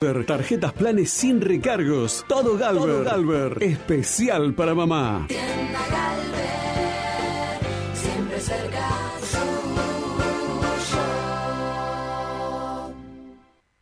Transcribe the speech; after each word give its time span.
Tarjetas 0.00 0.72
planes 0.72 1.10
sin 1.10 1.42
recargos. 1.42 2.24
Todo 2.26 2.56
Galver. 2.56 3.04
Galver. 3.04 3.62
Especial 3.62 4.54
para 4.54 4.74
mamá. 4.74 5.26
Tienda 5.28 5.86
Galver, 5.90 7.60
siempre 7.92 8.40
cerca 8.40 8.88
suyo. 9.20 9.42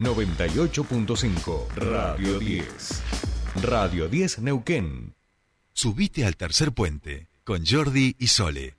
98.5 0.00 1.68
Radio 1.76 2.40
10. 2.40 3.02
Radio 3.62 4.08
10 4.08 4.40
Neuquén. 4.40 5.14
Subite 5.72 6.24
al 6.24 6.36
tercer 6.36 6.72
puente 6.72 7.28
con 7.44 7.64
Jordi 7.64 8.16
y 8.18 8.26
Sole. 8.26 8.74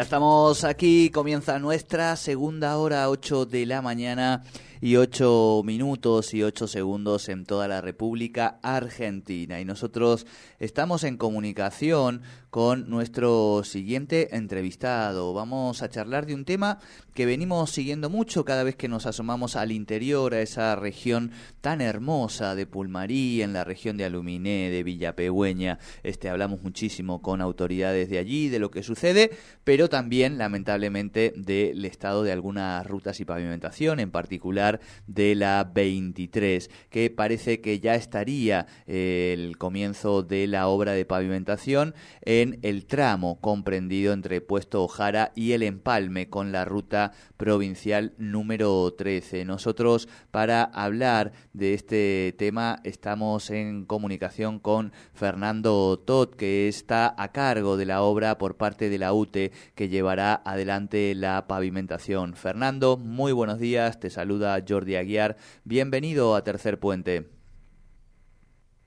Ya 0.00 0.04
estamos 0.04 0.64
aquí, 0.64 1.10
comienza 1.10 1.58
nuestra 1.58 2.16
segunda 2.16 2.78
hora, 2.78 3.10
8 3.10 3.44
de 3.44 3.66
la 3.66 3.82
mañana 3.82 4.42
y 4.80 4.96
8 4.96 5.62
minutos 5.64 6.32
y 6.32 6.42
8 6.42 6.66
segundos 6.66 7.28
en 7.28 7.44
toda 7.44 7.68
la 7.68 7.80
República 7.80 8.58
Argentina. 8.62 9.60
Y 9.60 9.64
nosotros 9.64 10.26
estamos 10.58 11.04
en 11.04 11.18
comunicación 11.18 12.22
con 12.48 12.88
nuestro 12.88 13.62
siguiente 13.64 14.36
entrevistado. 14.36 15.34
Vamos 15.34 15.82
a 15.82 15.88
charlar 15.88 16.26
de 16.26 16.34
un 16.34 16.44
tema 16.44 16.78
que 17.14 17.26
venimos 17.26 17.70
siguiendo 17.70 18.08
mucho 18.10 18.44
cada 18.44 18.62
vez 18.62 18.76
que 18.76 18.88
nos 18.88 19.06
asomamos 19.06 19.56
al 19.56 19.72
interior, 19.72 20.34
a 20.34 20.40
esa 20.40 20.74
región 20.76 21.32
tan 21.60 21.80
hermosa 21.80 22.54
de 22.54 22.66
Pulmarí, 22.66 23.42
en 23.42 23.52
la 23.52 23.64
región 23.64 23.96
de 23.96 24.04
Aluminé, 24.04 24.70
de 24.70 24.82
Villapegüeña. 24.82 25.78
Este, 26.02 26.28
hablamos 26.28 26.62
muchísimo 26.62 27.22
con 27.22 27.40
autoridades 27.40 28.08
de 28.08 28.18
allí, 28.18 28.48
de 28.48 28.58
lo 28.58 28.70
que 28.70 28.82
sucede, 28.82 29.30
pero 29.62 29.88
también, 29.88 30.38
lamentablemente, 30.38 31.32
del 31.36 31.84
estado 31.84 32.22
de 32.22 32.32
algunas 32.32 32.86
rutas 32.86 33.20
y 33.20 33.24
pavimentación, 33.24 34.00
en 34.00 34.10
particular 34.10 34.69
de 35.08 35.34
la 35.34 35.64
23, 35.74 36.70
que 36.90 37.10
parece 37.10 37.60
que 37.60 37.80
ya 37.80 37.96
estaría 37.96 38.66
eh, 38.86 39.34
el 39.36 39.58
comienzo 39.58 40.22
de 40.22 40.46
la 40.46 40.68
obra 40.68 40.92
de 40.92 41.04
pavimentación 41.04 41.94
en 42.22 42.60
el 42.62 42.86
tramo 42.86 43.40
comprendido 43.40 44.12
entre 44.12 44.40
Puesto 44.40 44.84
Ojara 44.84 45.32
y 45.34 45.52
el 45.52 45.62
Empalme 45.62 46.28
con 46.28 46.52
la 46.52 46.64
ruta 46.64 47.12
provincial 47.36 48.12
número 48.18 48.92
13. 48.92 49.44
Nosotros 49.44 50.08
para 50.30 50.62
hablar 50.62 51.32
de 51.52 51.74
este 51.74 52.34
tema 52.38 52.80
estamos 52.84 53.50
en 53.50 53.86
comunicación 53.86 54.58
con 54.58 54.92
Fernando 55.14 55.98
Tot, 55.98 56.36
que 56.36 56.68
está 56.68 57.14
a 57.16 57.32
cargo 57.32 57.76
de 57.76 57.86
la 57.86 58.02
obra 58.02 58.38
por 58.38 58.56
parte 58.56 58.90
de 58.90 58.98
la 58.98 59.12
UTE 59.12 59.52
que 59.74 59.88
llevará 59.88 60.42
adelante 60.44 61.14
la 61.14 61.46
pavimentación. 61.46 62.34
Fernando, 62.34 62.96
muy 62.96 63.32
buenos 63.32 63.58
días, 63.58 64.00
te 64.00 64.10
saluda 64.10 64.59
Jordi 64.68 64.96
Aguiar. 64.96 65.36
Bienvenido 65.64 66.34
a 66.34 66.42
Tercer 66.44 66.78
Puente. 66.78 67.26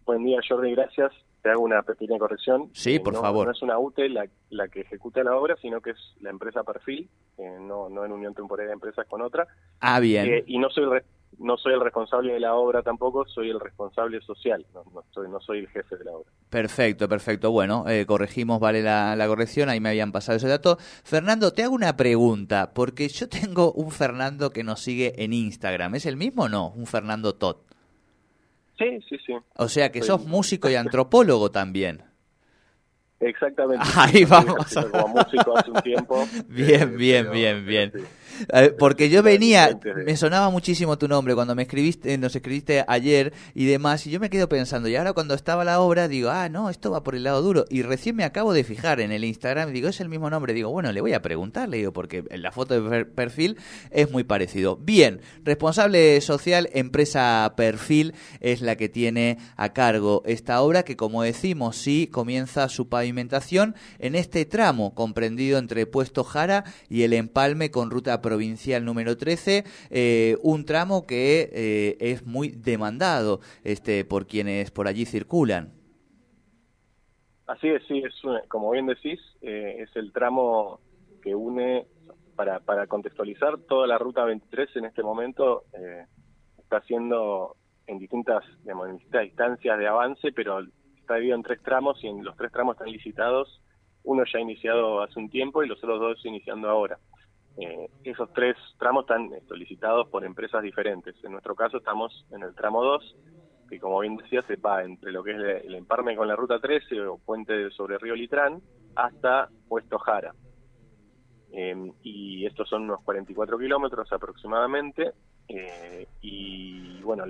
Buen 0.05 0.23
día, 0.25 0.39
Jordi, 0.47 0.71
gracias. 0.71 1.11
Te 1.41 1.49
hago 1.49 1.61
una 1.63 1.81
pequeña 1.81 2.17
corrección. 2.19 2.69
Sí, 2.73 2.95
Eh, 2.95 2.99
por 2.99 3.13
no- 3.13 3.21
favor. 3.21 3.45
No 3.47 3.51
es 3.51 3.61
una 3.61 3.77
UTE 3.77 4.09
la, 4.09 4.27
la 4.49 4.67
que 4.69 4.81
ejecuta 4.81 5.23
la 5.23 5.35
obra, 5.35 5.55
sino 5.61 5.81
que 5.81 5.91
es 5.91 5.97
la 6.21 6.29
empresa 6.29 6.63
Perfil, 6.63 7.09
eh, 7.37 7.57
no, 7.59 7.89
no 7.89 8.05
en 8.05 8.11
unión 8.13 8.33
temporal 8.33 8.67
de 8.67 8.73
empresas 8.73 9.05
con 9.07 9.21
otra. 9.21 9.47
Ah, 9.79 9.99
bien. 9.99 10.25
Eh, 10.25 10.43
y 10.47 10.57
no 10.57 10.69
soy, 10.69 10.85
no 11.39 11.57
soy 11.57 11.73
el 11.73 11.81
responsable 11.81 12.33
de 12.33 12.39
la 12.39 12.55
obra 12.55 12.81
tampoco, 12.81 13.25
soy 13.27 13.49
el 13.49 13.59
responsable 13.59 14.21
social, 14.21 14.65
no, 14.73 14.83
no, 14.93 15.03
soy, 15.11 15.29
no 15.29 15.39
soy 15.41 15.59
el 15.59 15.67
jefe 15.69 15.97
de 15.97 16.05
la 16.05 16.11
obra. 16.11 16.29
Perfecto, 16.49 17.07
perfecto. 17.09 17.51
Bueno, 17.51 17.85
eh, 17.89 18.05
corregimos, 18.05 18.59
vale 18.59 18.81
la, 18.81 19.15
la 19.15 19.27
corrección, 19.27 19.69
ahí 19.69 19.79
me 19.79 19.89
habían 19.89 20.11
pasado 20.11 20.37
ese 20.37 20.47
dato. 20.47 20.77
Fernando, 21.03 21.51
te 21.53 21.63
hago 21.63 21.73
una 21.75 21.97
pregunta, 21.97 22.71
porque 22.73 23.07
yo 23.09 23.27
tengo 23.29 23.71
un 23.73 23.91
Fernando 23.91 24.51
que 24.51 24.63
nos 24.63 24.79
sigue 24.81 25.23
en 25.23 25.33
Instagram. 25.33 25.95
¿Es 25.95 26.05
el 26.05 26.17
mismo 26.17 26.43
o 26.43 26.49
no? 26.49 26.69
Un 26.69 26.85
Fernando 26.85 27.33
Tot. 27.35 27.65
Sí, 28.77 28.99
sí, 29.07 29.17
sí. 29.25 29.33
O 29.55 29.67
sea 29.67 29.91
que 29.91 29.99
Soy- 29.99 30.07
sos 30.19 30.25
músico 30.25 30.69
y 30.69 30.75
antropólogo 30.75 31.51
también. 31.51 32.03
Exactamente. 33.19 33.85
Ahí 33.95 34.25
vamos. 34.25 34.57
Como 34.91 35.07
músico 35.07 35.57
hace 35.57 35.71
un 35.71 35.81
tiempo. 35.81 36.27
Bien, 36.49 36.81
eh, 36.81 36.85
bien, 36.87 37.23
pero- 37.23 37.31
bien, 37.31 37.65
bien. 37.65 37.91
sí. 37.95 38.03
Eh, 38.53 38.73
porque 38.77 39.09
yo 39.09 39.23
venía, 39.23 39.79
me 40.05 40.15
sonaba 40.17 40.49
muchísimo 40.49 40.97
tu 40.97 41.07
nombre 41.07 41.35
cuando 41.35 41.55
me 41.55 41.63
escribiste, 41.63 42.17
nos 42.17 42.35
escribiste 42.35 42.83
ayer 42.87 43.33
y 43.53 43.65
demás, 43.65 44.05
y 44.07 44.11
yo 44.11 44.19
me 44.19 44.29
quedo 44.29 44.49
pensando, 44.49 44.89
y 44.89 44.95
ahora 44.95 45.13
cuando 45.13 45.33
estaba 45.33 45.63
la 45.63 45.79
obra 45.79 46.07
digo, 46.07 46.29
ah, 46.29 46.49
no, 46.49 46.69
esto 46.69 46.91
va 46.91 47.03
por 47.03 47.15
el 47.15 47.23
lado 47.23 47.41
duro, 47.41 47.65
y 47.69 47.81
recién 47.81 48.15
me 48.15 48.23
acabo 48.23 48.53
de 48.53 48.63
fijar 48.63 48.99
en 48.99 49.11
el 49.11 49.23
Instagram, 49.23 49.71
digo, 49.71 49.87
es 49.87 50.01
el 50.01 50.09
mismo 50.09 50.29
nombre, 50.29 50.53
digo, 50.53 50.69
bueno, 50.71 50.91
le 50.91 51.01
voy 51.01 51.13
a 51.13 51.21
preguntar, 51.21 51.69
le 51.69 51.77
digo, 51.77 51.93
porque 51.93 52.23
en 52.29 52.41
la 52.41 52.51
foto 52.51 52.73
de 52.73 52.89
per- 52.89 53.11
perfil 53.11 53.57
es 53.91 54.11
muy 54.11 54.23
parecido. 54.23 54.77
Bien, 54.77 55.21
responsable 55.43 56.19
social, 56.21 56.69
empresa 56.73 57.53
Perfil, 57.55 58.13
es 58.39 58.61
la 58.61 58.75
que 58.75 58.89
tiene 58.89 59.37
a 59.57 59.73
cargo 59.73 60.23
esta 60.25 60.61
obra, 60.61 60.83
que 60.83 60.95
como 60.95 61.23
decimos, 61.23 61.77
sí 61.77 62.07
comienza 62.11 62.69
su 62.69 62.89
pavimentación 62.89 63.75
en 63.99 64.15
este 64.15 64.45
tramo 64.45 64.93
comprendido 64.93 65.57
entre 65.59 65.85
Puesto 65.85 66.23
Jara 66.23 66.63
y 66.89 67.03
el 67.03 67.13
empalme 67.13 67.71
con 67.71 67.91
ruta 67.91 68.21
provincial 68.23 68.83
número 68.83 69.15
13, 69.15 69.63
eh, 69.91 70.37
un 70.41 70.65
tramo 70.65 71.05
que 71.05 71.51
eh, 71.53 71.97
es 71.99 72.25
muy 72.25 72.49
demandado 72.49 73.41
este, 73.63 74.03
por 74.03 74.25
quienes 74.25 74.71
por 74.71 74.87
allí 74.87 75.05
circulan. 75.05 75.83
Así 77.45 77.67
es, 77.67 77.83
sí, 77.87 78.01
es 78.03 78.13
como 78.47 78.71
bien 78.71 78.87
decís, 78.87 79.19
eh, 79.41 79.75
es 79.79 79.95
el 79.95 80.11
tramo 80.13 80.79
que 81.21 81.35
une, 81.35 81.85
para, 82.35 82.59
para 82.61 82.87
contextualizar, 82.87 83.59
toda 83.67 83.85
la 83.85 83.97
ruta 83.97 84.23
23 84.23 84.77
en 84.77 84.85
este 84.85 85.03
momento 85.03 85.65
eh, 85.73 86.05
está 86.57 86.77
haciendo 86.77 87.55
en 87.85 87.99
distintas, 87.99 88.43
digamos, 88.61 88.87
en 88.87 88.95
distintas 88.95 89.23
distancias 89.23 89.77
de 89.77 89.87
avance, 89.87 90.31
pero 90.31 90.61
está 90.97 91.15
dividido 91.15 91.35
en 91.35 91.43
tres 91.43 91.61
tramos 91.61 92.01
y 92.03 92.07
en 92.07 92.23
los 92.23 92.35
tres 92.37 92.51
tramos 92.51 92.75
están 92.75 92.91
licitados, 92.91 93.61
uno 94.03 94.23
ya 94.31 94.39
iniciado 94.39 95.01
hace 95.01 95.19
un 95.19 95.29
tiempo 95.29 95.63
y 95.63 95.67
los 95.67 95.77
otros 95.83 95.99
dos 95.99 96.25
iniciando 96.25 96.69
ahora. 96.69 96.97
Eh, 97.57 97.87
esos 98.03 98.31
tres 98.33 98.55
tramos 98.79 99.03
están 99.03 99.31
esto, 99.33 99.55
licitados 99.55 100.07
por 100.09 100.23
empresas 100.25 100.61
diferentes. 100.63 101.15
En 101.23 101.31
nuestro 101.33 101.55
caso 101.55 101.77
estamos 101.77 102.25
en 102.31 102.43
el 102.43 102.55
tramo 102.55 102.83
2, 102.83 103.15
que 103.69 103.79
como 103.79 103.99
bien 103.99 104.17
decía 104.17 104.41
se 104.43 104.55
va 104.57 104.83
entre 104.83 105.11
lo 105.11 105.23
que 105.23 105.31
es 105.31 105.65
el, 105.65 105.75
emparme 105.75 106.15
con 106.15 106.27
la 106.27 106.35
ruta 106.35 106.59
13 106.59 106.99
o 107.01 107.17
puente 107.19 107.69
sobre 107.71 107.97
Río 107.97 108.15
Litrán 108.15 108.61
hasta 108.95 109.49
Puesto 109.67 109.99
Jara. 109.99 110.33
Eh, 111.51 111.91
y 112.01 112.45
estos 112.45 112.67
son 112.67 112.83
unos 112.83 113.01
44 113.03 113.57
kilómetros 113.57 114.11
aproximadamente. 114.11 115.13
eh, 115.47 116.07
y 116.21 117.01
bueno, 117.03 117.25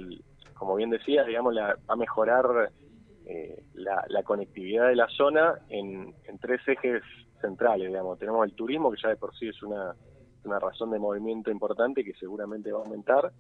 como 0.54 0.76
bien 0.76 0.90
decía, 0.92 1.24
digamos, 1.24 1.54
la- 1.54 1.76
va 1.76 1.94
a 1.94 1.96
mejorar 1.96 2.72
eh, 3.26 3.64
la, 3.74 4.04
la 4.08 4.24
conectividad 4.24 4.88
de 4.88 4.96
la 4.96 5.08
zona 5.10 5.56
en, 5.70 6.14
en 6.26 6.40
tres 6.40 6.62
ejes 6.68 7.02
centrales. 7.42 7.88
Digamos. 7.88 8.20
Tenemos 8.20 8.46
el 8.46 8.54
turismo, 8.56 8.92
que 8.92 9.02
ya 9.02 9.10
de 9.10 9.16
por 9.18 9.36
sí 9.36 9.48
es 9.50 9.62
una, 9.64 9.96
una 10.46 10.60
razón 10.60 10.92
de 10.92 11.00
movimiento 11.00 11.52
importante 11.52 12.04
que 12.04 12.14
seguramente 12.14 12.72
va 12.72 12.80
a 12.80 12.84
aumentar 12.84 13.32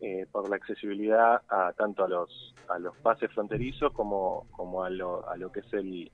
eh, 0.00 0.26
por 0.30 0.48
la 0.48 0.56
accesibilidad 0.56 1.42
a 1.48 1.72
tanto 1.74 2.04
a 2.04 2.08
los 2.08 2.54
a 2.68 2.78
los 2.78 2.96
pases 2.98 3.30
fronterizos 3.32 3.92
como 3.92 4.46
como 4.50 4.82
a 4.82 4.90
lo, 4.90 5.28
a 5.28 5.36
lo 5.36 5.52
que 5.52 5.60
es 5.60 5.72
el, 5.72 6.10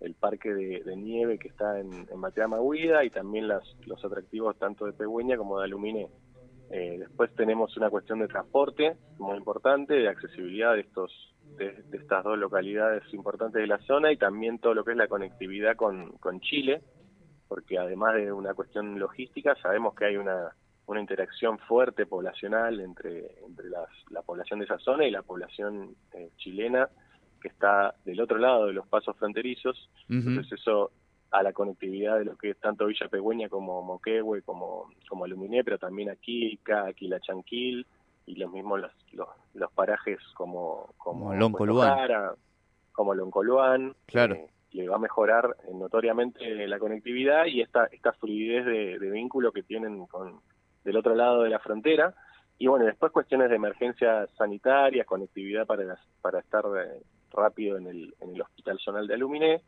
el 0.00 0.14
parque 0.14 0.52
de, 0.52 0.96
nieve 0.96 1.38
que 1.38 1.48
está 1.48 1.78
en, 1.78 2.06
en 2.10 2.18
Mateama 2.18 2.60
Huida 2.60 3.04
y 3.04 3.10
también 3.10 3.48
las, 3.48 3.62
los 3.86 4.04
atractivos 4.04 4.58
tanto 4.58 4.86
de 4.86 4.92
Pegüeña 4.92 5.36
como 5.36 5.58
de 5.58 5.64
Aluminé. 5.64 6.08
Eh, 6.70 6.96
después 6.98 7.34
tenemos 7.34 7.76
una 7.76 7.90
cuestión 7.90 8.20
de 8.20 8.28
transporte 8.28 8.96
muy 9.18 9.36
importante, 9.36 9.94
de 9.94 10.08
accesibilidad 10.08 10.74
de 10.74 10.80
estos 10.80 11.12
de 11.58 11.84
estas 11.92 12.24
dos 12.24 12.38
localidades 12.38 13.02
importantes 13.12 13.60
de 13.60 13.66
la 13.66 13.78
zona 13.80 14.10
y 14.10 14.16
también 14.16 14.58
todo 14.58 14.74
lo 14.74 14.84
que 14.84 14.92
es 14.92 14.96
la 14.96 15.06
conectividad 15.06 15.76
con, 15.76 16.12
con 16.12 16.40
Chile, 16.40 16.80
porque 17.52 17.76
además 17.78 18.14
de 18.14 18.32
una 18.32 18.54
cuestión 18.54 18.98
logística 18.98 19.54
sabemos 19.56 19.94
que 19.94 20.06
hay 20.06 20.16
una, 20.16 20.56
una 20.86 21.00
interacción 21.02 21.58
fuerte 21.58 22.06
poblacional 22.06 22.80
entre, 22.80 23.30
entre 23.46 23.68
las, 23.68 23.90
la 24.08 24.22
población 24.22 24.58
de 24.58 24.64
esa 24.64 24.78
zona 24.78 25.06
y 25.06 25.10
la 25.10 25.20
población 25.20 25.94
eh, 26.14 26.30
chilena 26.38 26.88
que 27.42 27.48
está 27.48 27.94
del 28.06 28.22
otro 28.22 28.38
lado 28.38 28.68
de 28.68 28.72
los 28.72 28.88
pasos 28.88 29.14
fronterizos. 29.18 29.90
Entonces 30.08 30.58
eso 30.58 30.92
a 31.30 31.42
la 31.42 31.52
conectividad 31.52 32.18
de 32.20 32.24
lo 32.24 32.38
que 32.38 32.50
es 32.50 32.58
tanto 32.58 32.86
Villa 32.86 33.06
Pegüeña 33.08 33.50
como 33.50 33.82
Moquehue, 33.82 34.40
como, 34.40 34.90
como 35.06 35.26
Aluminé, 35.26 35.62
pero 35.62 35.76
también 35.76 36.08
Aquilca, 36.08 36.86
Aquila 36.86 37.20
Chanquil 37.20 37.86
y 38.24 38.36
los 38.36 38.50
mismos 38.50 38.80
los, 38.80 38.92
los, 39.12 39.28
los 39.52 39.70
parajes 39.72 40.20
como, 40.32 40.94
como 40.96 41.26
Como 41.26 41.34
Loncoluán. 41.34 42.34
Como 42.92 43.14
Loncoluán. 43.14 43.94
Claro. 44.06 44.36
eh, 44.36 44.51
le 44.72 44.88
va 44.88 44.96
a 44.96 44.98
mejorar 44.98 45.56
eh, 45.68 45.72
notoriamente 45.74 46.66
la 46.66 46.78
conectividad 46.78 47.46
y 47.46 47.60
esta, 47.60 47.86
esta 47.86 48.12
fluidez 48.12 48.64
de, 48.64 48.98
de 48.98 49.10
vínculo 49.10 49.52
que 49.52 49.62
tienen 49.62 50.06
con 50.06 50.40
del 50.84 50.96
otro 50.96 51.14
lado 51.14 51.42
de 51.42 51.50
la 51.50 51.58
frontera. 51.60 52.14
Y 52.58 52.66
bueno, 52.66 52.84
después 52.86 53.12
cuestiones 53.12 53.50
de 53.50 53.56
emergencia 53.56 54.26
sanitaria, 54.36 55.04
conectividad 55.04 55.66
para, 55.66 55.84
las- 55.84 56.04
para 56.20 56.40
estar 56.40 56.64
eh, 56.76 57.02
rápido 57.32 57.76
en 57.78 57.86
el, 57.86 58.14
en 58.20 58.34
el 58.34 58.42
Hospital 58.42 58.78
Zonal 58.80 59.06
de 59.06 59.14
Aluminé. 59.14 59.62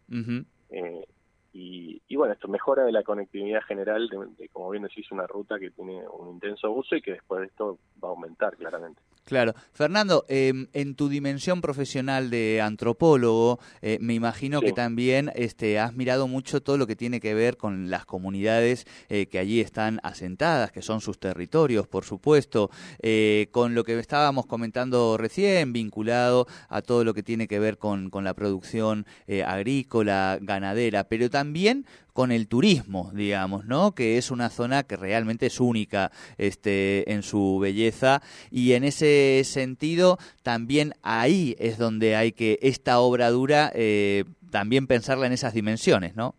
Eh, 0.71 1.05
y, 1.53 2.03
y 2.09 2.17
bueno, 2.17 2.33
esto 2.35 2.49
mejora 2.49 2.83
de 2.85 2.91
la 2.91 3.05
conectividad 3.05 3.63
general, 3.63 4.09
de, 4.09 4.27
de, 4.39 4.49
como 4.49 4.71
bien 4.71 4.83
decís, 4.83 5.11
una 5.13 5.25
ruta 5.27 5.59
que 5.61 5.71
tiene 5.71 6.03
un 6.09 6.31
intenso 6.31 6.71
uso 6.73 6.97
y 6.97 7.01
que 7.03 7.13
después 7.13 7.41
de 7.43 7.47
esto 7.47 7.79
va 8.03 8.09
a 8.09 8.11
aumentar 8.11 8.57
claramente. 8.57 9.01
Claro. 9.25 9.55
Fernando, 9.73 10.27
eh, 10.29 10.53
en 10.75 10.95
tu 10.95 11.09
dimensión 11.09 11.63
profesional 11.63 12.29
de 12.29 12.61
antropólogo, 12.61 13.59
eh, 13.81 13.97
me 14.01 14.13
imagino 14.13 14.61
Sí. 14.61 14.67
que 14.67 14.73
también 14.73 15.33
este, 15.35 15.79
has 15.79 15.95
mirado 15.95 16.29
mucho 16.29 16.63
todo 16.63 16.77
lo 16.77 16.87
que 16.87 16.95
tiene 16.95 17.21
que 17.21 17.33
ver 17.33 17.57
con 17.57 17.89
las 17.89 18.05
comunidades 18.05 18.87
eh, 19.09 19.27
que 19.27 19.39
allí 19.39 19.61
están 19.61 19.99
asentadas, 20.03 20.73
que 20.73 20.83
son 20.83 21.01
sus 21.01 21.19
territorios, 21.19 21.87
por 21.89 22.05
supuesto, 22.05 22.71
eh, 23.01 23.49
con 23.51 23.75
lo 23.75 23.83
que 23.85 23.99
estábamos 23.99 24.45
comentando 24.45 25.17
recién, 25.17 25.73
vinculado 25.73 26.47
a 26.69 26.83
todo 26.83 27.03
lo 27.03 27.15
que 27.15 27.23
tiene 27.23 27.49
que 27.49 27.59
ver 27.59 27.79
con, 27.79 28.11
con 28.11 28.25
la 28.25 28.35
producción 28.35 29.07
eh, 29.27 29.43
agrícola, 29.43 30.39
ganadera, 30.43 31.05
pero 31.05 31.31
también 31.31 31.87
con 32.15 32.31
el 32.31 32.49
turismo, 32.49 33.11
digamos, 33.13 33.67
¿no? 33.67 33.93
Que 33.93 34.17
es 34.17 34.31
una 34.31 34.49
zona 34.49 34.85
que 34.85 34.97
realmente 34.97 35.47
es 35.47 35.61
única 35.61 36.13
este, 36.39 37.13
en 37.13 37.23
su 37.23 37.59
belleza 37.61 38.23
y 38.51 38.73
en 38.73 38.85
ese 38.85 39.43
sentido 39.45 40.17
también 40.43 40.95
ahí 41.03 41.57
es 41.59 41.77
donde 41.77 42.15
hay 42.15 42.33
que 42.33 42.59
esta 42.63 43.01
obra 43.01 43.31
dura 43.31 43.71
eh, 43.75 44.25
también 44.51 44.87
pensarla 44.87 45.27
en 45.27 45.33
esas 45.33 45.55
dimensiones, 45.55 46.15
¿no? 46.15 46.37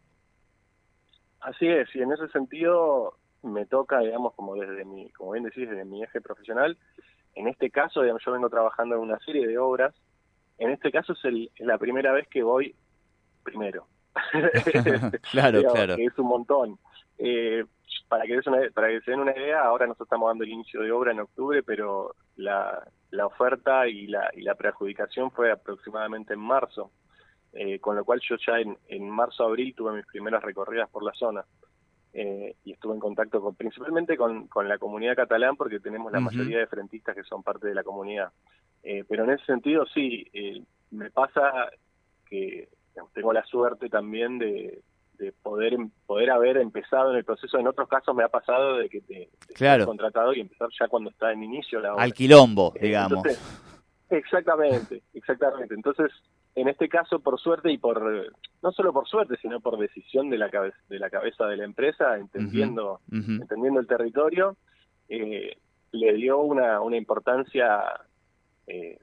Así 1.41 1.67
es, 1.67 1.93
y 1.93 2.01
en 2.01 2.11
ese 2.13 2.29
sentido 2.29 3.17
me 3.43 3.65
toca, 3.65 3.99
digamos, 3.99 4.33
como 4.33 4.55
desde 4.55 4.85
mi, 4.85 5.11
como 5.11 5.33
bien 5.33 5.43
decís, 5.43 5.69
desde 5.69 5.85
mi 5.85 6.01
eje 6.01 6.21
profesional, 6.21 6.77
en 7.35 7.49
este 7.49 7.69
caso, 7.69 8.01
digamos, 8.01 8.23
yo 8.25 8.31
vengo 8.31 8.49
trabajando 8.49 8.95
en 8.95 9.01
una 9.01 9.19
serie 9.19 9.45
de 9.45 9.57
obras, 9.57 9.93
en 10.57 10.71
este 10.71 10.89
caso 10.89 11.13
es, 11.13 11.25
el, 11.25 11.51
es 11.53 11.67
la 11.67 11.77
primera 11.77 12.13
vez 12.13 12.27
que 12.29 12.43
voy 12.43 12.73
primero. 13.43 13.87
claro, 15.31 15.57
Digamos, 15.59 15.73
claro. 15.77 15.95
Que 15.95 16.05
es 16.05 16.17
un 16.19 16.27
montón. 16.27 16.79
Eh, 17.17 17.65
para, 18.07 18.23
que 18.25 18.39
una- 18.45 18.69
para 18.73 18.87
que 18.89 19.01
se 19.01 19.11
den 19.11 19.19
una 19.21 19.31
idea, 19.37 19.61
ahora 19.63 19.85
nosotros 19.87 20.07
estamos 20.07 20.29
dando 20.29 20.43
el 20.43 20.51
inicio 20.51 20.81
de 20.81 20.91
obra 20.91 21.11
en 21.11 21.19
octubre, 21.19 21.63
pero 21.63 22.15
la, 22.35 22.85
la 23.11 23.25
oferta 23.25 23.87
y 23.87 24.07
la, 24.07 24.29
y 24.33 24.41
la 24.41 24.55
preadjudicación 24.55 25.31
fue 25.31 25.51
aproximadamente 25.51 26.33
en 26.33 26.39
marzo, 26.39 26.91
eh, 27.53 27.79
con 27.79 27.95
lo 27.95 28.03
cual 28.03 28.19
yo 28.27 28.35
ya 28.45 28.59
en, 28.59 28.77
en 28.87 29.09
marzo-abril 29.09 29.73
tuve 29.75 29.93
mis 29.93 30.05
primeras 30.05 30.43
recorridas 30.43 30.89
por 30.89 31.03
la 31.03 31.13
zona. 31.13 31.43
eh, 32.13 32.55
y 32.63 32.71
estuve 32.73 32.93
en 32.93 32.99
contacto 32.99 33.41
con, 33.41 33.55
principalmente 33.55 34.15
con, 34.17 34.47
con 34.47 34.67
la 34.69 34.77
comunidad 34.77 35.15
catalán 35.15 35.55
porque 35.57 35.79
tenemos 35.79 36.11
la 36.11 36.19
mayoría 36.21 36.59
de 36.59 36.67
frentistas 36.67 37.15
que 37.15 37.23
son 37.23 37.43
parte 37.43 37.67
de 37.67 37.75
la 37.75 37.83
comunidad. 37.83 38.31
Eh, 38.83 39.03
pero 39.07 39.23
en 39.23 39.31
ese 39.31 39.45
sentido 39.45 39.85
sí, 39.87 40.25
eh, 40.33 40.61
me 40.91 41.09
pasa 41.11 41.69
que 42.29 42.69
digamos, 42.95 43.11
tengo 43.13 43.33
la 43.33 43.43
suerte 43.45 43.89
también 43.89 44.39
de, 44.39 44.81
de 45.17 45.31
poder 45.33 45.73
em- 45.73 45.91
poder 46.07 46.31
haber 46.31 46.57
empezado 46.57 47.11
en 47.11 47.17
el 47.17 47.25
proceso. 47.25 47.59
En 47.59 47.67
otros 47.67 47.87
casos 47.89 48.15
me 48.15 48.23
ha 48.23 48.29
pasado 48.29 48.77
de 48.77 48.89
que 48.89 49.01
te, 49.01 49.29
te 49.47 49.53
Claro. 49.53 49.85
contratado 49.85 50.33
y 50.33 50.39
empezar 50.39 50.69
ya 50.79 50.87
cuando 50.87 51.09
está 51.09 51.31
en 51.31 51.43
inicio 51.43 51.79
la 51.81 51.93
obra. 51.93 52.03
Al 52.03 52.13
quilombo, 52.13 52.73
digamos. 52.79 53.17
entonces, 53.25 53.61
exactamente, 54.09 55.01
exactamente. 55.13 55.73
Entonces, 55.73 56.11
en 56.55 56.69
este 56.69 56.87
caso, 56.87 57.19
por 57.19 57.37
suerte 57.39 57.69
y 57.71 57.77
por, 57.77 58.01
no 58.63 58.71
solo 58.71 58.93
por 58.93 59.07
suerte, 59.09 59.35
sino 59.41 59.59
por 59.59 59.77
decisión 59.77 60.29
de 60.29 60.37
la 60.37 60.49
cabeza 60.49 60.77
de 60.87 60.99
la, 60.99 61.09
cabeza 61.09 61.45
de 61.47 61.57
la 61.57 61.65
empresa, 61.65 62.17
entendiendo, 62.17 63.01
entendiendo 63.11 63.81
el 63.81 63.87
territorio, 63.87 64.55
eh, 65.09 65.57
le 65.91 66.13
dio 66.13 66.39
una, 66.39 66.79
una 66.81 66.95
importancia 66.97 67.83
eh, 68.67 68.99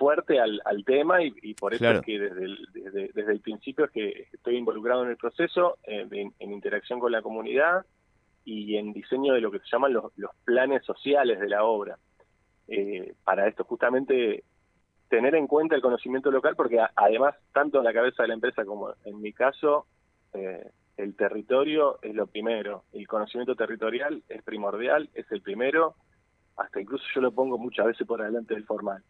fuerte 0.00 0.40
al, 0.40 0.62
al 0.64 0.82
tema 0.84 1.22
y, 1.22 1.30
y 1.42 1.52
por 1.52 1.74
eso 1.74 1.80
Claro. 1.84 1.98
es 2.00 2.06
que 2.06 2.18
desde 2.18 2.44
el, 2.44 2.56
desde, 2.72 3.10
desde 3.12 3.32
el 3.32 3.40
principio 3.40 3.84
es 3.84 3.90
que 3.90 4.28
estoy 4.32 4.56
involucrado 4.56 5.04
en 5.04 5.10
el 5.10 5.18
proceso, 5.18 5.76
eh, 5.84 6.08
en 6.10 6.52
interacción 6.52 6.98
con 7.00 7.12
la 7.12 7.20
comunidad 7.20 7.84
y 8.46 8.76
en 8.76 8.94
diseño 8.94 9.34
de 9.34 9.42
lo 9.42 9.50
que 9.50 9.58
se 9.58 9.66
llaman 9.70 9.92
los, 9.92 10.10
los 10.16 10.30
planes 10.46 10.82
sociales 10.86 11.38
de 11.38 11.48
la 11.50 11.64
obra. 11.64 11.98
Eh, 12.66 13.12
para 13.24 13.46
esto, 13.46 13.64
justamente 13.64 14.42
tener 15.10 15.34
en 15.34 15.46
cuenta 15.46 15.74
el 15.76 15.82
conocimiento 15.82 16.30
local, 16.30 16.56
porque 16.56 16.80
a- 16.80 16.92
además, 16.96 17.34
tanto 17.52 17.76
en 17.78 17.84
la 17.84 17.92
cabeza 17.92 18.22
de 18.22 18.28
la 18.28 18.34
empresa 18.34 18.64
como 18.64 18.94
en 19.04 19.20
mi 19.20 19.32
caso, 19.34 19.86
eh, 20.32 20.64
el 20.96 21.14
territorio 21.14 21.98
es 22.00 22.14
lo 22.14 22.26
primero, 22.26 22.84
el 22.92 23.06
conocimiento 23.06 23.54
territorial 23.54 24.22
es 24.30 24.42
primordial, 24.42 25.10
es 25.14 25.30
el 25.30 25.42
primero, 25.42 25.94
hasta 26.56 26.80
incluso 26.80 27.04
yo 27.14 27.20
lo 27.20 27.32
pongo 27.32 27.58
muchas 27.58 27.86
veces 27.86 28.06
por 28.06 28.22
delante 28.22 28.54
del 28.54 28.64
formal. 28.64 29.02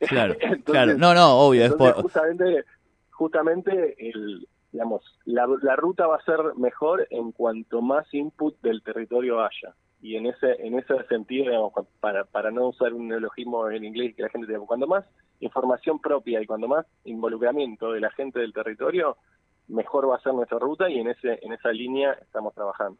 Claro, 0.08 0.34
Entonces, 0.34 0.64
claro. 0.64 0.98
No, 0.98 1.14
no, 1.14 1.38
obvio. 1.38 1.64
Es 1.64 1.72
por... 1.74 1.94
justamente, 1.94 2.64
justamente 3.10 3.96
el, 3.98 4.46
digamos, 4.72 5.02
la, 5.24 5.46
la 5.62 5.76
ruta 5.76 6.06
va 6.06 6.16
a 6.16 6.24
ser 6.24 6.38
mejor 6.56 7.06
en 7.10 7.32
cuanto 7.32 7.80
más 7.80 8.12
input 8.12 8.60
del 8.60 8.82
territorio 8.82 9.40
haya. 9.40 9.74
Y 10.02 10.16
en 10.16 10.26
ese 10.26 10.52
en 10.58 10.78
ese 10.78 11.02
sentido, 11.08 11.46
digamos, 11.46 11.72
para, 12.00 12.24
para 12.24 12.50
no 12.50 12.68
usar 12.68 12.92
un 12.92 13.08
neologismo 13.08 13.70
en 13.70 13.84
inglés 13.84 14.14
que 14.14 14.22
la 14.22 14.28
gente 14.28 14.48
diga, 14.48 14.60
cuando 14.66 14.86
más 14.86 15.04
información 15.40 15.98
propia 16.00 16.42
y 16.42 16.46
cuando 16.46 16.68
más 16.68 16.84
involucramiento 17.04 17.92
de 17.92 18.00
la 18.00 18.10
gente 18.10 18.40
del 18.40 18.52
territorio, 18.52 19.16
mejor 19.68 20.10
va 20.10 20.16
a 20.16 20.20
ser 20.20 20.34
nuestra 20.34 20.58
ruta 20.58 20.90
y 20.90 20.98
en 20.98 21.08
ese 21.08 21.38
en 21.40 21.52
esa 21.52 21.70
línea 21.70 22.12
estamos 22.20 22.52
trabajando. 22.52 22.98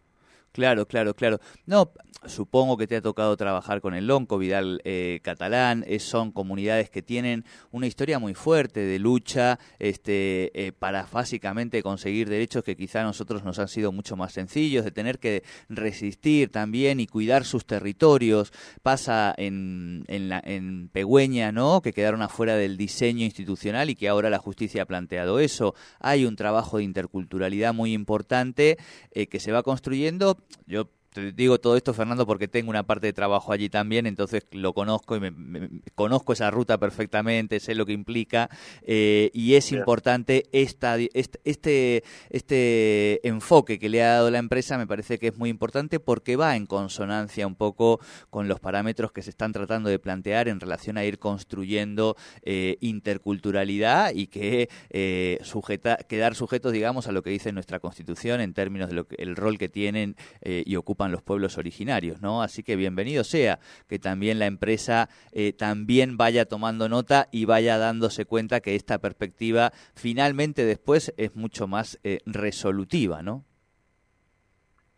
Claro, 0.55 0.87
claro, 0.87 1.15
claro. 1.15 1.41
No, 1.67 1.91
supongo 2.27 2.77
que 2.77 2.87
te 2.87 2.95
ha 2.95 3.03
tocado 3.03 3.37
trabajar 3.37 3.81
con 3.81 3.93
el 3.93 4.07
Lonco, 4.07 4.39
Vidal 4.39 4.81
eh, 4.85 5.19
Catalán. 5.25 5.85
eh, 5.89 5.99
son 5.99 6.31
comunidades 6.31 6.91
que 6.91 7.03
tienen 7.03 7.45
una 7.73 7.89
historia 7.89 8.21
muy 8.21 8.35
fuerte 8.35 8.79
de 8.79 9.01
lucha 9.01 9.59
este, 9.81 10.53
eh, 10.55 10.71
para 10.71 11.09
básicamente 11.11 11.83
conseguir 11.83 12.29
derechos 12.29 12.63
que 12.63 12.77
quizá 12.77 13.01
a 13.01 13.03
nosotros 13.03 13.43
nos 13.43 13.59
han 13.59 13.67
sido 13.67 13.91
mucho 13.91 14.15
más 14.15 14.33
sencillos, 14.33 14.85
de 14.85 14.93
tener 14.93 15.19
que 15.19 15.43
resistir 15.69 16.53
también 16.53 17.01
y 17.01 17.09
cuidar 17.09 17.45
sus 17.45 17.67
territorios. 17.67 18.53
Pasa 18.85 19.35
en, 19.37 20.05
en, 20.07 20.29
la, 20.29 20.41
en 20.45 20.89
Pegüeña, 20.89 21.51
¿no? 21.51 21.83
Que 21.83 21.93
quedaron 21.93 22.23
afuera 22.23 22.55
del 22.55 22.77
diseño 22.77 23.25
institucional 23.25 23.91
y 23.91 23.97
que 23.97 24.09
ahora 24.09 24.31
la 24.31 24.39
justicia 24.39 24.83
ha 24.83 24.87
planteado 24.87 25.41
eso. 25.41 25.75
Hay 25.99 26.27
un 26.27 26.37
trabajo 26.37 26.77
de 26.77 26.85
interculturalidad 26.85 27.75
muy 27.75 27.93
importante 27.93 28.79
eh, 29.11 29.27
que 29.27 29.41
se 29.41 29.51
va 29.51 29.65
construyendo. 29.65 30.44
Yo 30.67 30.89
te 31.15 31.33
digo 31.33 31.59
todo 31.61 31.77
esto, 31.77 31.95
Fernando, 31.95 32.27
porque 32.27 32.49
tengo 32.49 32.71
una 32.71 32.83
parte 32.83 33.07
de 33.07 33.13
trabajo 33.13 33.53
allí 33.53 33.69
también, 33.69 34.05
entonces 34.07 34.45
lo 34.51 34.73
conozco 34.73 35.15
y 35.15 35.21
me, 35.21 35.31
me- 35.31 35.69
conozco 35.95 36.33
esa 36.33 36.51
ruta 36.51 36.77
perfectamente, 36.79 37.61
sé 37.61 37.77
lo 37.77 37.87
que 37.87 37.93
implica 37.93 38.51
eh, 38.83 39.31
y 39.33 39.55
es 39.55 39.71
Bien. 39.71 39.81
importante 39.81 40.47
esta, 40.53 40.97
este, 40.99 41.41
este, 41.45 42.03
este 42.31 43.27
enfoque 43.29 43.79
que 43.79 43.89
le 43.89 44.03
ha 44.03 44.15
dado 44.15 44.31
la 44.33 44.39
empresa, 44.39 44.77
me 44.77 44.87
parece 44.89 45.19
que 45.21 45.29
es 45.29 45.37
muy 45.39 45.51
importante 45.51 46.01
porque 46.01 46.35
va 46.35 46.57
en 46.57 46.67
consonancia 46.67 47.47
un 47.47 47.55
poco 47.55 48.01
con 48.31 48.49
los 48.49 48.59
parámetros 48.59 49.13
que 49.13 49.23
se 49.23 49.31
están 49.31 49.53
tratando 49.53 49.89
de 49.91 50.01
plantear 50.01 50.49
en 50.49 50.59
relación 50.59 50.99
a 50.99 51.05
ir 51.05 51.21
construyendo 51.21 52.17
eh, 52.43 52.77
interculturalidad 52.81 54.13
y 54.15 54.27
que 54.27 54.69
eh, 54.91 55.39
sujeta, 55.43 55.97
quedar 55.97 56.35
sujetos, 56.35 56.73
digamos, 56.73 57.07
a 57.07 57.13
lo 57.13 57.23
que 57.23 57.31
dice 57.31 57.53
nuestra 57.53 57.79
Constitución 57.79 58.41
en 58.41 58.53
términos 58.53 58.89
de 58.89 58.95
lo 58.97 59.07
que, 59.07 59.17
el 59.19 59.37
rol 59.37 59.59
que 59.59 59.69
tienen 59.69 60.17
eh, 60.41 60.65
y 60.67 60.77
ocupan 60.77 61.04
los 61.13 61.23
pueblos 61.23 61.59
originarios, 61.59 62.21
¿no? 62.21 62.43
Así 62.43 62.63
que 62.63 62.77
bienvenido 62.77 63.25
sea 63.25 63.59
que 63.89 63.99
también 63.99 64.39
la 64.39 64.47
empresa 64.47 65.09
eh, 65.33 65.53
también 65.53 66.17
vaya 66.17 66.45
tomando 66.47 66.89
nota 66.89 67.29
y 67.33 67.45
vaya 67.45 67.79
dándose 67.79 68.25
cuenta 68.25 68.61
que 68.61 68.75
esta 68.75 68.99
perspectiva 68.99 69.73
finalmente 69.95 70.65
después 70.65 71.13
es 71.17 71.35
mucho 71.37 71.67
más 71.67 71.99
eh, 72.05 72.21
resolutiva, 72.27 73.23
¿no? 73.23 73.45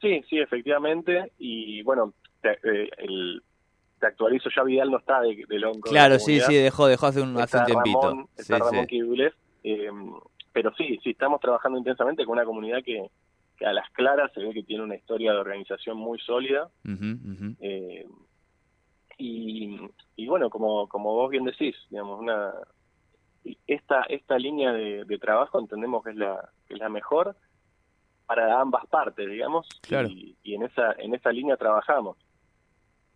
Sí, 0.00 0.22
sí, 0.28 0.38
efectivamente. 0.38 1.32
Y 1.38 1.82
bueno, 1.82 2.12
te, 2.42 2.52
eh, 2.52 2.90
el, 2.98 3.42
te 3.98 4.06
actualizo, 4.06 4.50
ya 4.54 4.62
Vidal 4.62 4.90
no 4.90 4.98
está 4.98 5.20
de, 5.20 5.44
de 5.48 5.58
Lonco. 5.58 5.88
de 5.88 5.94
la 5.94 6.00
Claro, 6.00 6.18
sí, 6.18 6.40
sí, 6.40 6.54
dejó, 6.54 6.86
dejó 6.86 7.06
hace 7.06 7.22
un, 7.22 7.36
hace 7.38 7.58
un 7.58 7.64
tiempito. 7.64 8.00
Ramón, 8.02 8.28
Sí, 8.34 8.42
está 8.42 8.58
Ramón 8.58 8.86
sí. 8.88 9.00
Eh, 9.64 9.90
pero 10.52 10.72
sí, 10.76 10.98
sí, 11.02 11.10
estamos 11.10 11.40
trabajando 11.40 11.78
intensamente 11.78 12.24
con 12.24 12.34
una 12.34 12.44
comunidad 12.44 12.82
que, 12.84 13.10
que 13.56 13.66
a 13.66 13.72
las 13.72 13.88
claras 13.90 14.30
se 14.32 14.40
ve 14.40 14.52
que 14.52 14.62
tiene 14.62 14.82
una 14.84 14.96
historia 14.96 15.32
de 15.32 15.38
organización 15.38 15.96
muy 15.96 16.18
sólida. 16.20 16.70
Eh, 17.60 18.06
y, 19.18 19.78
y 20.16 20.26
bueno, 20.26 20.50
como, 20.50 20.88
como 20.88 21.14
vos 21.14 21.30
bien 21.30 21.44
decís, 21.44 21.74
digamos, 21.90 22.20
una 22.20 22.52
esta 23.66 24.02
esta 24.08 24.38
línea 24.38 24.72
de, 24.72 25.04
de 25.04 25.18
trabajo 25.18 25.60
entendemos 25.60 26.02
que 26.04 26.10
es 26.10 26.16
la 26.16 26.50
que 26.66 26.74
es 26.74 26.80
la 26.80 26.88
mejor 26.88 27.36
para 28.26 28.60
ambas 28.60 28.84
partes, 28.88 29.30
digamos, 29.30 29.68
Claro. 29.82 30.08
y, 30.08 30.36
y 30.42 30.54
en 30.56 30.64
esa 30.64 30.92
en 30.98 31.14
esa 31.14 31.30
línea 31.30 31.56
trabajamos. 31.56 32.16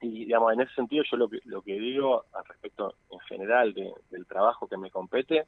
Y 0.00 0.24
digamos, 0.26 0.52
en 0.54 0.60
ese 0.62 0.72
sentido 0.74 1.04
yo 1.10 1.16
lo 1.16 1.28
que 1.28 1.40
lo 1.44 1.60
que 1.62 1.74
digo 1.78 2.24
al 2.32 2.44
respecto 2.46 2.94
en 3.10 3.18
general 3.20 3.74
de- 3.74 3.92
del 4.10 4.24
trabajo 4.26 4.68
que 4.68 4.76
me 4.78 4.90
compete, 4.90 5.46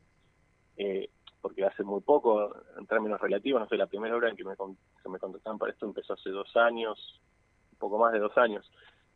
eh, 0.77 1.09
porque 1.43 1.65
hace 1.65 1.83
muy 1.83 2.01
poco, 2.01 2.55
en 2.79 2.87
términos 2.87 3.21
relativos, 3.21 3.61
no 3.61 3.69
sé, 3.69 3.77
la 3.77 3.89
primera 3.89 4.17
obra 4.17 4.31
en 4.31 4.37
que 4.37 4.45
me, 4.45 4.55
que 4.57 5.09
me 5.09 5.19
para 5.19 5.73
esto 5.73 5.85
empezó 5.85 6.15
hace 6.15 6.31
dos 6.31 6.57
años, 6.57 7.21
un 7.73 7.79
poco 7.79 7.99
más 7.99 8.13
de 8.13 8.21
dos 8.21 8.39
años. 8.39 8.65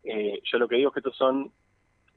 Eh, 0.03 0.41
yo 0.45 0.59
lo 0.59 0.69
que 0.69 0.77
digo 0.77 0.89
es 0.89 0.95
que 0.95 1.01
estos 1.01 1.17
son 1.17 1.53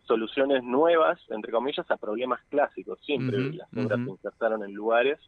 soluciones 0.03 0.63
nuevas, 0.63 1.19
entre 1.29 1.51
comillas, 1.51 1.89
a 1.91 1.97
problemas 1.97 2.41
clásicos. 2.49 2.99
Siempre 3.05 3.53
las 3.53 3.69
obras 3.77 3.99
se 4.03 4.09
insertaron 4.09 4.63
en 4.63 4.73
lugares 4.73 5.19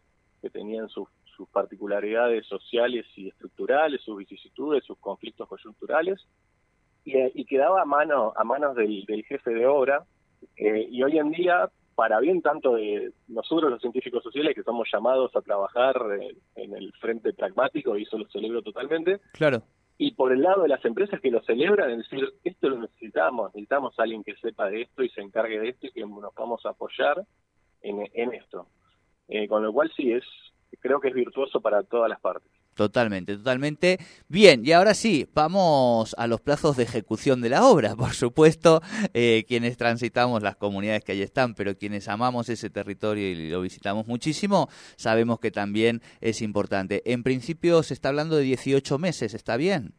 que 0.42 0.50
tenían 0.50 0.90
sus, 0.90 1.08
sus 1.38 1.48
particularidades 1.50 2.48
sociales 2.48 3.06
y 3.16 3.30
estructurales, 3.30 4.02
sus 4.02 4.18
vicisitudes, 4.18 4.84
sus 4.84 4.98
conflictos 4.98 5.48
coyunturales, 5.48 6.20
y, 7.06 7.16
eh, 7.16 7.32
y 7.36 7.46
quedaba 7.46 7.84
a, 7.84 7.86
mano, 7.86 8.34
a 8.36 8.44
manos 8.44 8.76
del, 8.76 9.06
del 9.06 9.24
jefe 9.26 9.52
de 9.52 9.68
obra. 9.68 10.04
eh, 10.58 10.88
y 10.90 11.04
hoy 11.04 11.20
en 11.20 11.30
día, 11.30 11.70
para 11.96 12.20
bien 12.20 12.42
tanto 12.42 12.76
de 12.76 13.12
nosotros 13.28 13.70
los 13.72 13.82
científicos 13.82 14.24
sociales, 14.24 14.56
que 14.56 14.64
somos 14.64 14.88
llamados 14.92 15.36
a 15.36 15.42
trabajar 15.42 15.96
en 16.56 16.76
el 16.76 16.92
frente 16.94 17.34
pragmático, 17.34 17.98
y 17.98 18.04
eso 18.04 18.18
lo 18.18 18.28
celebro 18.30 18.62
totalmente, 18.62 19.20
Claro. 19.34 19.62
y 19.98 20.12
por 20.14 20.32
el 20.32 20.42
lado 20.42 20.64
de 20.64 20.70
las 20.70 20.84
empresas 20.86 21.20
que 21.22 21.30
lo 21.32 21.42
celebran, 21.44 21.92
es 21.92 21.98
decir, 22.10 22.28
esto 22.44 22.70
lo 22.70 22.78
necesitamos, 22.80 23.54
necesitamos 23.54 24.00
a 24.00 24.04
alguien 24.04 24.24
que 24.24 24.36
sepa 24.36 24.70
de 24.70 24.82
esto 24.84 25.04
y 25.04 25.10
se 25.10 25.22
encargue 25.22 25.60
de 25.60 25.70
esto 25.70 25.88
y 25.88 25.92
que 25.92 26.02
nos 26.02 26.34
vamos 26.36 26.66
a 26.66 26.70
apoyar 26.70 27.24
en, 27.82 28.08
en 28.14 28.34
esto. 28.34 28.68
Eh, 29.28 29.48
con 29.48 29.64
lo 29.64 29.72
cual 29.72 29.92
sí, 29.96 30.12
es 30.12 30.24
creo 30.80 31.00
que 31.00 31.10
es 31.10 31.14
virtuoso 31.14 31.62
para 31.62 31.84
todas 31.84 32.10
las 32.10 32.20
partes. 32.20 32.52
Totalmente, 32.74 33.36
totalmente. 33.38 34.00
Bien, 34.30 34.62
y 34.66 34.72
ahora 34.72 34.94
sí, 34.94 35.28
vamos 35.34 36.16
a 36.18 36.26
los 36.26 36.40
plazos 36.42 36.78
de 36.78 36.84
ejecución 36.84 37.42
de 37.42 37.50
la 37.50 37.66
obra. 37.66 37.96
Por 37.98 38.14
supuesto, 38.14 38.82
eh, 39.14 39.44
quienes 39.48 39.78
transitamos 39.78 40.42
las 40.42 40.56
comunidades 40.56 41.04
que 41.04 41.12
allí 41.12 41.22
están, 41.22 41.54
pero 41.54 41.76
quienes 41.78 42.08
amamos 42.08 42.48
ese 42.50 42.70
territorio 42.70 43.30
y 43.30 43.50
lo 43.50 43.62
visitamos 43.62 44.08
muchísimo, 44.08 44.70
sabemos 44.96 45.40
que 45.40 45.52
también 45.52 46.02
es 46.22 46.42
importante. 46.42 47.02
En 47.06 47.24
principio 47.24 47.84
se 47.84 47.94
está 47.94 48.10
hablando 48.10 48.38
de 48.38 48.44
18 48.44 48.98
meses, 48.98 49.34
¿está 49.34 49.58
bien? 49.58 49.94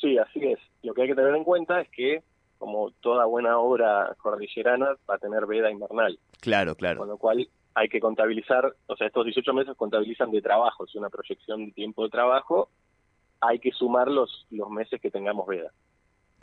Sí, 0.00 0.18
así 0.18 0.40
es. 0.44 0.58
Lo 0.82 0.92
que 0.94 1.02
hay 1.02 1.08
que 1.08 1.14
tener 1.14 1.34
en 1.34 1.44
cuenta 1.44 1.80
es 1.80 1.88
que, 1.90 2.22
como 2.58 2.90
toda 3.00 3.24
buena 3.24 3.58
obra 3.58 4.14
cordillerana, 4.20 4.88
va 5.08 5.14
a 5.14 5.18
tener 5.18 5.46
veda 5.46 5.70
invernal, 5.70 6.18
Claro, 6.40 6.74
claro. 6.74 6.98
con 6.98 7.08
lo 7.08 7.16
cual 7.16 7.48
hay 7.74 7.88
que 7.88 8.00
contabilizar, 8.00 8.74
o 8.86 8.96
sea, 8.96 9.06
estos 9.06 9.24
18 9.24 9.54
meses 9.54 9.74
contabilizan 9.76 10.30
de 10.30 10.42
trabajo, 10.42 10.84
es 10.84 10.94
una 10.94 11.08
proyección 11.10 11.66
de 11.66 11.72
tiempo 11.72 12.04
de 12.04 12.10
trabajo, 12.10 12.68
hay 13.40 13.58
que 13.58 13.72
sumar 13.72 14.08
los, 14.08 14.46
los 14.50 14.68
meses 14.70 15.00
que 15.00 15.10
tengamos 15.10 15.46
veda. 15.46 15.70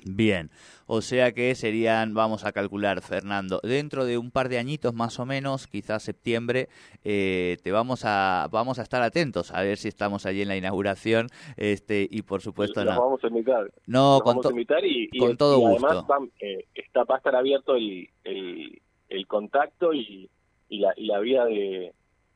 Bien, 0.05 0.49
o 0.87 1.01
sea 1.01 1.33
que 1.33 1.53
serían, 1.55 2.13
vamos 2.13 2.45
a 2.45 2.53
calcular, 2.53 3.01
Fernando, 3.01 3.59
dentro 3.63 4.05
de 4.05 4.17
un 4.17 4.31
par 4.31 4.47
de 4.47 4.57
añitos 4.57 4.93
más 4.93 5.19
o 5.19 5.25
menos, 5.25 5.67
quizás 5.67 6.03
septiembre, 6.03 6.69
eh, 7.03 7.57
te 7.63 7.73
vamos 7.73 8.05
a 8.05 8.47
vamos 8.49 8.79
a 8.79 8.83
estar 8.83 9.01
atentos 9.01 9.51
a 9.53 9.61
ver 9.61 9.77
si 9.77 9.89
estamos 9.89 10.25
allí 10.25 10.41
en 10.41 10.47
la 10.47 10.55
inauguración, 10.55 11.27
este 11.57 12.07
y 12.09 12.21
por 12.21 12.41
supuesto 12.41 12.85
los 12.85 12.95
no, 12.95 13.01
vamos 13.01 13.21
a 13.25 13.27
invitar. 13.27 13.69
no 13.87 14.21
con 14.23 14.35
vamos 14.35 14.45
a 14.45 14.49
invitar 14.51 14.85
y, 14.85 15.09
y- 15.11 15.19
con 15.19 15.35
todo 15.35 15.59
y 15.59 15.65
además 15.65 15.95
gusto. 15.95 16.07
van, 16.07 16.31
eh, 16.39 16.65
está, 16.75 17.03
va 17.03 17.15
a 17.15 17.17
estar 17.17 17.35
abierto 17.35 17.75
el, 17.75 18.09
el, 18.23 18.81
el 19.09 19.27
contacto 19.27 19.93
y, 19.93 20.29
y, 20.69 20.79
la, 20.79 20.93
y 20.95 21.05
la 21.07 21.19
vía 21.19 21.45
de, 21.45 21.93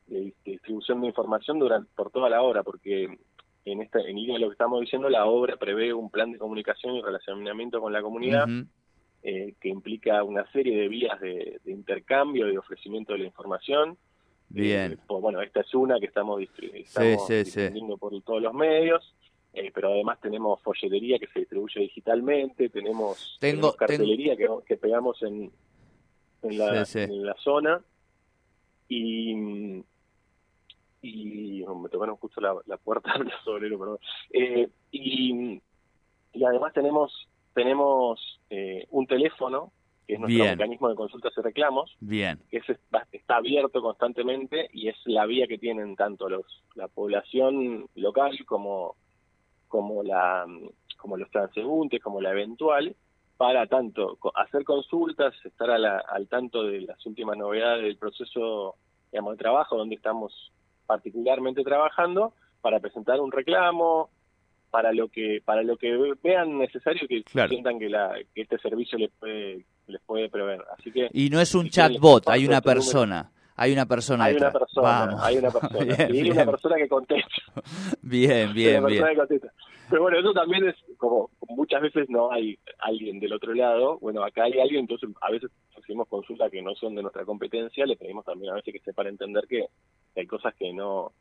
de 0.08 0.32
distribución 0.44 1.00
de 1.00 1.06
información 1.08 1.58
durante 1.58 1.90
por 1.94 2.10
toda 2.10 2.28
la 2.28 2.42
obra, 2.42 2.62
porque 2.62 3.18
en 3.64 3.80
esta 3.80 4.00
en 4.00 4.16
línea 4.16 4.34
de 4.34 4.40
lo 4.40 4.48
que 4.48 4.52
estamos 4.52 4.80
diciendo, 4.80 5.08
la 5.08 5.24
obra 5.26 5.56
prevé 5.56 5.94
un 5.94 6.10
plan 6.10 6.30
de 6.32 6.38
comunicación 6.38 6.96
y 6.96 7.02
relacionamiento 7.02 7.80
con 7.80 7.92
la 7.92 8.02
comunidad 8.02 8.46
eh, 9.22 9.54
que 9.60 9.68
implica 9.70 10.22
una 10.22 10.44
serie 10.52 10.76
de 10.76 10.88
vías 10.88 11.18
de, 11.20 11.58
de 11.64 11.72
intercambio 11.72 12.52
y 12.52 12.56
ofrecimiento 12.58 13.14
de 13.14 13.20
la 13.20 13.24
información. 13.26 13.96
Bien. 14.50 14.92
Eh, 14.92 14.98
pues, 15.06 15.22
bueno, 15.22 15.40
esta 15.40 15.60
es 15.62 15.74
una 15.74 15.98
que 15.98 16.06
estamos, 16.06 16.42
estamos 16.60 17.26
sí, 17.26 17.44
sí. 17.46 17.60
difundiendo 17.60 17.96
por 17.96 18.20
todos 18.22 18.42
los 18.42 18.52
medios, 18.52 19.14
eh, 19.54 19.70
pero 19.74 19.88
además 19.92 20.20
tenemos 20.20 20.60
folletería 20.62 21.18
que 21.18 21.28
se 21.28 21.38
distribuye 21.40 21.80
digitalmente, 21.80 22.68
tenemos, 22.68 23.38
Tengo- 23.40 23.52
tenemos 23.72 23.76
cartelería 23.76 24.36
que, 24.36 24.46
que 24.66 24.76
pegamos 24.76 25.22
en, 25.22 25.50
en, 26.42 26.58
la, 26.58 26.84
en 26.94 27.24
la 27.24 27.34
zona 27.38 27.80
y 28.96 29.84
y 31.02 31.62
oh, 31.64 31.74
me 31.74 31.88
tocaron 31.90 32.16
justo 32.16 32.40
la, 32.40 32.54
la 32.66 32.76
puerta 32.78 33.12
del 33.18 33.30
sobrero, 33.44 33.78
perdón. 33.78 33.98
Eh, 34.32 34.68
y, 34.90 35.60
y 36.32 36.44
además 36.44 36.72
tenemos 36.72 37.28
tenemos 37.54 38.40
eh, 38.50 38.86
un 38.90 39.06
teléfono 39.06 39.72
que 40.06 40.14
es 40.14 40.20
nuestro 40.20 40.44
Bien. 40.44 40.58
mecanismo 40.58 40.88
de 40.88 40.96
consultas 40.96 41.32
y 41.36 41.40
reclamos 41.40 41.96
Bien, 42.00 42.38
que 42.50 42.58
es, 42.58 42.64
está, 43.12 43.36
abierto 43.36 43.80
constantemente 43.80 44.68
y 44.72 44.88
es 44.88 44.96
la 45.04 45.24
vía 45.24 45.46
que 45.46 45.56
tienen 45.58 45.94
tanto 45.96 46.28
los 46.28 46.44
la 46.74 46.88
población 46.88 47.86
local 47.94 48.36
como 48.46 48.96
como 49.68 50.02
la 50.02 50.46
como 50.98 51.16
los 51.16 51.30
transeúntes 51.30 52.02
como 52.02 52.20
la 52.20 52.32
eventual 52.32 52.96
para 53.36 53.66
tanto 53.66 54.18
hacer 54.34 54.64
consultas 54.64 55.34
estar 55.44 55.70
a 55.70 55.78
la- 55.78 55.98
al 56.08 56.28
tanto 56.28 56.62
de 56.64 56.80
las 56.82 57.04
últimas 57.06 57.36
novedades 57.36 57.82
del 57.84 57.96
proceso 57.96 58.76
digamos 59.14 59.34
de 59.34 59.38
trabajo 59.38 59.76
donde 59.76 59.94
estamos 59.94 60.50
particularmente 60.86 61.62
trabajando 61.62 62.34
para 62.60 62.80
presentar 62.80 63.20
un 63.20 63.30
reclamo 63.30 64.10
para 64.72 64.92
lo 64.92 65.06
que 65.08 65.40
para 65.44 65.62
lo 65.62 65.76
que 65.76 65.96
vean 66.20 66.58
necesario 66.58 67.06
que 67.06 67.22
Claro. 67.22 67.48
sientan 67.50 67.78
que 67.78 67.88
la 67.88 68.12
que 68.34 68.42
este 68.42 68.58
servicio 68.58 68.98
les 68.98 69.12
puede 69.12 69.64
les 69.86 70.00
puede 70.02 70.28
prever 70.28 70.62
así 70.76 70.90
que 70.90 71.08
y 71.12 71.30
no 71.30 71.40
es 71.40 71.54
un 71.54 71.66
Si 71.66 71.70
chatbot, 71.70 72.28
hay 72.28 72.44
una 72.44 72.56
número. 72.58 72.80
Hay 73.56 73.72
una 73.72 73.86
persona 73.86 74.24
hay 74.24 74.34
una 74.36 74.46
detrás. 74.46 74.60
persona, 74.62 74.88
Vamos. 74.88 75.20
hay 75.22 75.36
una 75.38 75.50
persona, 75.52 75.84
Bien, 75.84 75.96
sí, 76.08 76.12
bien, 76.22 76.32
una 76.32 76.46
persona 76.46 76.76
que 76.76 76.88
contesta, 76.88 77.28
bien, 78.02 78.52
bien, 78.54 78.78
una 78.80 78.88
bien. 78.88 79.06
que 79.06 79.16
contesta. 79.16 79.52
Pero 79.90 80.02
bueno, 80.02 80.18
eso 80.18 80.32
también 80.32 80.66
es 80.68 80.74
como 80.96 81.30
muchas 81.48 81.82
veces 81.82 82.08
no 82.08 82.32
hay 82.32 82.58
alguien 82.78 83.20
del 83.20 83.32
otro 83.34 83.52
lado, 83.54 83.98
bueno, 84.00 84.24
acá 84.24 84.44
hay 84.44 84.58
alguien, 84.58 84.80
entonces 84.80 85.10
a 85.20 85.30
veces 85.30 85.50
hacemos 85.78 86.08
consultas 86.08 86.50
que 86.50 86.62
no 86.62 86.74
son 86.74 86.94
de 86.94 87.02
nuestra 87.02 87.24
competencia, 87.24 87.84
le 87.84 87.96
pedimos 87.96 88.24
también 88.24 88.52
a 88.52 88.56
veces 88.56 88.72
que 88.72 88.80
sepan 88.80 89.08
entender 89.08 89.44
que 89.46 89.66
hay 90.16 90.26
cosas 90.26 90.54
que 90.54 90.72
no 90.72 91.12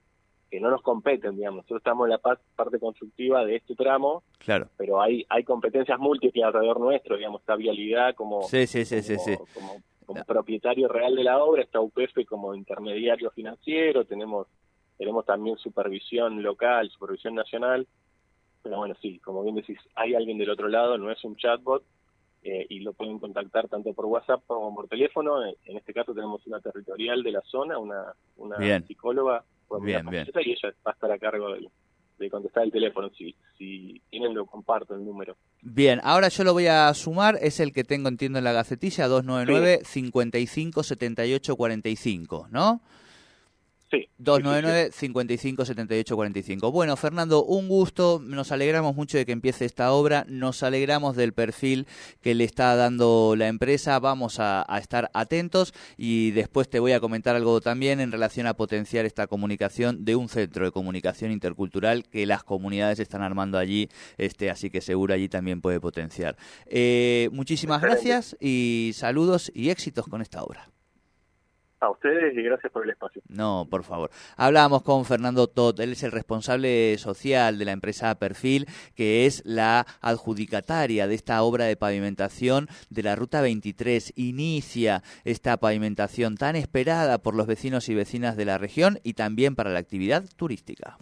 que 0.49 0.59
no 0.59 0.69
nos 0.69 0.83
competen, 0.83 1.35
digamos. 1.35 1.57
Nosotros 1.63 1.79
estamos 1.79 2.05
en 2.05 2.11
la 2.11 2.19
pa- 2.19 2.39
parte 2.55 2.77
constructiva 2.79 3.43
de 3.43 3.55
este 3.55 3.73
tramo, 3.73 4.21
Claro. 4.37 4.67
pero 4.77 5.01
hay 5.01 5.25
hay 5.27 5.43
competencias 5.43 5.97
múltiples 5.99 6.43
alrededor 6.45 6.79
nuestro, 6.79 7.17
digamos, 7.17 7.41
está 7.41 7.55
vialidad 7.55 8.13
como 8.15 8.43
Sí, 8.43 8.67
sí, 8.67 8.85
sí, 8.85 9.01
sí, 9.01 9.17
sí. 9.17 9.35
como- 9.53 9.77
como 10.03 10.23
propietario 10.23 10.87
real 10.87 11.15
de 11.15 11.23
la 11.23 11.43
obra, 11.43 11.63
está 11.63 11.79
UPF 11.79 12.25
como 12.27 12.55
intermediario 12.55 13.31
financiero, 13.31 14.05
tenemos 14.05 14.47
tenemos 14.97 15.25
también 15.25 15.57
supervisión 15.57 16.43
local, 16.43 16.89
supervisión 16.89 17.35
nacional, 17.35 17.87
pero 18.61 18.77
bueno, 18.77 18.95
sí, 19.01 19.19
como 19.19 19.43
bien 19.43 19.55
decís, 19.55 19.77
hay 19.95 20.13
alguien 20.13 20.37
del 20.37 20.51
otro 20.51 20.67
lado, 20.67 20.97
no 20.97 21.11
es 21.11 21.23
un 21.23 21.35
chatbot, 21.35 21.83
eh, 22.43 22.65
y 22.69 22.79
lo 22.79 22.93
pueden 22.93 23.19
contactar 23.19 23.67
tanto 23.67 23.93
por 23.93 24.05
WhatsApp 24.05 24.43
como 24.45 24.73
por 24.75 24.87
teléfono, 24.87 25.43
en, 25.45 25.55
en 25.65 25.77
este 25.77 25.93
caso 25.93 26.13
tenemos 26.13 26.45
una 26.45 26.59
territorial 26.59 27.23
de 27.23 27.31
la 27.31 27.41
zona, 27.41 27.77
una, 27.79 28.13
una 28.37 28.57
Bien. 28.57 28.85
psicóloga, 28.85 29.43
Bien, 29.81 30.05
bien. 30.05 30.27
y 30.35 30.51
ella 30.51 30.73
va 30.85 30.91
a 30.91 30.93
estar 30.93 31.11
a 31.11 31.17
cargo 31.17 31.51
de, 31.53 31.67
de 32.17 32.29
contestar 32.29 32.63
el 32.63 32.71
teléfono, 32.71 33.09
si, 33.17 33.35
si 33.57 34.01
tienen 34.09 34.33
lo 34.33 34.45
comparto 34.45 34.95
el 34.95 35.05
número. 35.05 35.35
Bien, 35.61 35.99
ahora 36.03 36.29
yo 36.29 36.43
lo 36.43 36.53
voy 36.53 36.67
a 36.67 36.93
sumar, 36.93 37.37
es 37.41 37.59
el 37.59 37.73
que 37.73 37.83
tengo, 37.83 38.09
entiendo, 38.09 38.37
en 38.37 38.43
la 38.43 38.53
gacetilla, 38.53 39.07
299 39.07 39.81
55 39.83 40.83
78 40.83 41.55
45, 41.55 42.47
¿no? 42.51 42.81
Sí. 43.93 43.99
sí, 43.99 44.05
sí, 44.05 44.07
sí. 44.07 44.09
299 44.17 44.91
55 44.91 45.65
78 45.65 46.15
45. 46.15 46.71
Bueno, 46.71 46.95
Fernando, 46.97 47.43
un 47.43 47.67
gusto. 47.67 48.19
Nos 48.23 48.51
alegramos 48.51 48.95
mucho 48.95 49.17
de 49.17 49.25
que 49.25 49.31
empiece 49.31 49.65
esta 49.65 49.91
obra. 49.91 50.25
Nos 50.27 50.63
alegramos 50.63 51.15
del 51.15 51.33
perfil 51.33 51.85
que 52.21 52.33
le 52.33 52.43
está 52.43 52.75
dando 52.75 53.35
la 53.37 53.47
empresa. 53.47 53.99
Vamos 53.99 54.39
a, 54.39 54.65
a 54.67 54.79
estar 54.79 55.11
atentos 55.13 55.73
y 55.95 56.31
después 56.31 56.69
te 56.69 56.79
voy 56.79 56.93
a 56.93 56.99
comentar 56.99 57.35
algo 57.35 57.61
también 57.61 57.99
en 57.99 58.11
relación 58.11 58.47
a 58.47 58.55
potenciar 58.55 59.05
esta 59.05 59.27
comunicación 59.27 60.05
de 60.05 60.15
un 60.15 60.27
centro 60.27 60.65
de 60.65 60.71
comunicación 60.71 61.31
intercultural 61.31 62.03
que 62.05 62.25
las 62.25 62.43
comunidades 62.43 62.99
están 62.99 63.21
armando 63.21 63.59
allí. 63.59 63.89
Este, 64.17 64.49
así 64.49 64.71
que 64.71 64.81
seguro 64.81 65.13
allí 65.13 65.29
también 65.29 65.61
puede 65.61 65.79
potenciar. 65.79 66.35
Eh, 66.65 67.29
muchísimas 67.31 67.81
gracias 67.81 68.35
y 68.39 68.91
saludos 68.95 69.51
y 69.53 69.69
éxitos 69.69 70.07
con 70.07 70.21
esta 70.21 70.43
obra. 70.43 70.72
A 71.83 71.89
ustedes 71.89 72.33
y 72.37 72.41
gracias 72.41 72.71
por 72.71 72.85
el 72.85 72.91
espacio. 72.91 73.21
No, 73.27 73.67
por 73.69 73.83
favor. 73.83 74.09
Hablábamos 74.37 74.83
con 74.83 75.03
Fernando 75.03 75.47
Tot, 75.47 75.77
él 75.81 75.91
es 75.91 76.03
el 76.03 76.13
responsable 76.13 76.97
social 76.97 77.59
de 77.59 77.65
la 77.65 77.73
empresa 77.73 78.15
Perfil, 78.15 78.67
que 78.95 79.25
es 79.25 79.41
la 79.45 79.85
adjudicataria 79.99 81.07
de 81.07 81.15
esta 81.15 81.43
obra 81.43 81.65
de 81.65 81.75
pavimentación 81.75 82.69
de 82.89 83.03
la 83.03 83.17
Ruta 83.17 83.41
23. 83.41 84.13
Inicia 84.15 85.03
esta 85.25 85.57
pavimentación 85.57 86.37
tan 86.37 86.55
esperada 86.55 87.17
por 87.17 87.35
los 87.35 87.47
vecinos 87.47 87.89
y 87.89 87.95
vecinas 87.95 88.37
de 88.37 88.45
la 88.45 88.57
región 88.57 88.99
y 89.03 89.15
también 89.15 89.53
para 89.53 89.69
la 89.69 89.79
actividad 89.79 90.23
turística. 90.37 90.97